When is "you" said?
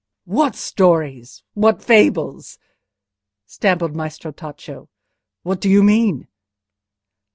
5.69-5.83